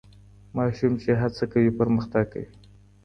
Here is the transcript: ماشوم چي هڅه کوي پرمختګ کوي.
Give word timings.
ماشوم 0.57 0.93
چي 1.01 1.11
هڅه 1.21 1.43
کوي 1.53 1.69
پرمختګ 1.79 2.25
کوي. 2.33 2.47